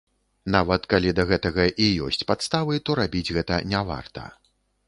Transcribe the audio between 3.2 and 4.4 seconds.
гэта не варта.